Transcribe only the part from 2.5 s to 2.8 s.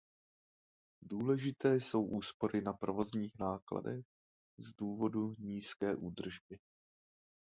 na